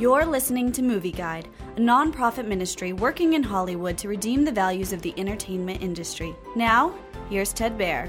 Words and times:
You're 0.00 0.24
listening 0.24 0.72
to 0.72 0.82
Movie 0.82 1.12
Guide, 1.12 1.46
a 1.76 1.78
nonprofit 1.78 2.46
ministry 2.46 2.94
working 2.94 3.34
in 3.34 3.42
Hollywood 3.42 3.98
to 3.98 4.08
redeem 4.08 4.46
the 4.46 4.50
values 4.50 4.94
of 4.94 5.02
the 5.02 5.12
entertainment 5.18 5.82
industry. 5.82 6.34
Now, 6.56 6.94
here's 7.28 7.52
Ted 7.52 7.76
Baehr. 7.76 8.08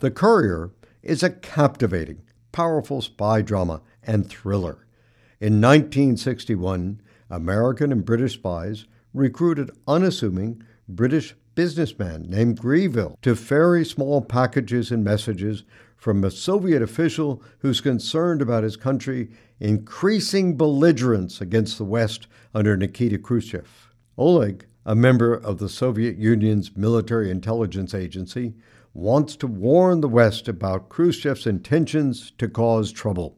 The 0.00 0.10
Courier 0.10 0.72
is 1.02 1.22
a 1.22 1.30
captivating, 1.30 2.20
powerful 2.52 3.00
spy 3.00 3.40
drama 3.40 3.80
and 4.02 4.28
thriller. 4.28 4.86
In 5.40 5.58
1961, 5.58 7.00
American 7.30 7.92
and 7.92 8.04
British 8.04 8.34
spies 8.34 8.84
recruited 9.14 9.70
unassuming 9.88 10.62
British 10.86 11.34
businessman 11.54 12.24
named 12.28 12.60
Greville 12.60 13.16
to 13.22 13.36
ferry 13.36 13.86
small 13.86 14.20
packages 14.20 14.90
and 14.90 15.02
messages 15.02 15.64
from 16.02 16.24
a 16.24 16.30
Soviet 16.32 16.82
official 16.82 17.40
who's 17.60 17.80
concerned 17.80 18.42
about 18.42 18.64
his 18.64 18.76
country 18.76 19.30
increasing 19.60 20.56
belligerence 20.56 21.40
against 21.40 21.78
the 21.78 21.84
West 21.84 22.26
under 22.52 22.76
Nikita 22.76 23.18
Khrushchev. 23.18 23.94
Oleg, 24.18 24.66
a 24.84 24.96
member 24.96 25.32
of 25.32 25.58
the 25.58 25.68
Soviet 25.68 26.18
Union's 26.18 26.76
military 26.76 27.30
intelligence 27.30 27.94
agency, 27.94 28.52
wants 28.92 29.36
to 29.36 29.46
warn 29.46 30.00
the 30.00 30.08
West 30.08 30.48
about 30.48 30.88
Khrushchev's 30.88 31.46
intentions 31.46 32.32
to 32.36 32.48
cause 32.48 32.90
trouble. 32.90 33.36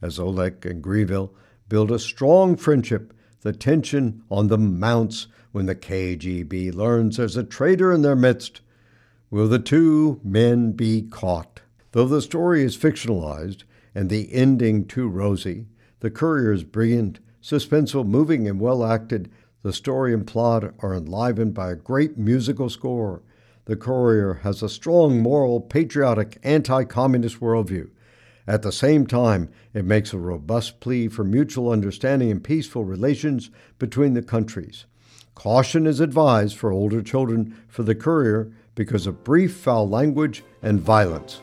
As 0.00 0.20
Oleg 0.20 0.64
and 0.64 0.80
Greville 0.80 1.34
build 1.68 1.90
a 1.90 1.98
strong 1.98 2.54
friendship, 2.54 3.12
the 3.40 3.52
tension 3.52 4.22
on 4.30 4.46
them 4.46 4.78
mounts 4.78 5.26
when 5.50 5.66
the 5.66 5.74
KGB 5.74 6.72
learns 6.72 7.16
there's 7.16 7.36
a 7.36 7.42
traitor 7.42 7.92
in 7.92 8.02
their 8.02 8.14
midst. 8.14 8.60
Will 9.32 9.48
the 9.48 9.58
two 9.58 10.20
men 10.22 10.70
be 10.70 11.02
caught? 11.02 11.57
Though 11.92 12.06
the 12.06 12.22
story 12.22 12.62
is 12.62 12.76
fictionalized 12.76 13.64
and 13.94 14.10
the 14.10 14.32
ending 14.32 14.86
too 14.86 15.08
rosy, 15.08 15.66
the 16.00 16.10
courier 16.10 16.52
is 16.52 16.64
brilliant, 16.64 17.18
suspenseful, 17.42 18.06
moving, 18.06 18.46
and 18.46 18.60
well 18.60 18.84
acted, 18.84 19.30
the 19.62 19.72
story 19.72 20.14
and 20.14 20.26
plot 20.26 20.72
are 20.80 20.94
enlivened 20.94 21.54
by 21.54 21.70
a 21.70 21.76
great 21.76 22.16
musical 22.16 22.70
score. 22.70 23.22
The 23.64 23.76
Courier 23.76 24.40
has 24.44 24.62
a 24.62 24.68
strong 24.68 25.20
moral, 25.20 25.60
patriotic, 25.60 26.38
anti 26.42 26.84
communist 26.84 27.40
worldview. 27.40 27.90
At 28.46 28.62
the 28.62 28.72
same 28.72 29.06
time, 29.06 29.50
it 29.74 29.84
makes 29.84 30.14
a 30.14 30.18
robust 30.18 30.80
plea 30.80 31.08
for 31.08 31.22
mutual 31.22 31.70
understanding 31.70 32.30
and 32.30 32.42
peaceful 32.42 32.84
relations 32.84 33.50
between 33.78 34.14
the 34.14 34.22
countries. 34.22 34.86
Caution 35.34 35.86
is 35.86 36.00
advised 36.00 36.56
for 36.56 36.72
older 36.72 37.02
children 37.02 37.54
for 37.68 37.82
the 37.82 37.94
courier 37.94 38.50
because 38.74 39.06
of 39.06 39.22
brief 39.22 39.54
foul 39.54 39.86
language 39.86 40.42
and 40.62 40.80
violence. 40.80 41.42